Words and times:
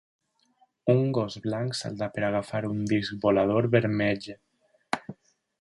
Un 0.93 1.01
gos 1.17 1.35
blanc 1.43 1.77
salta 1.81 2.09
per 2.17 2.25
agafar 2.29 2.63
un 2.71 2.81
disc 2.95 3.23
volador 3.27 3.71
vermell. 3.79 4.29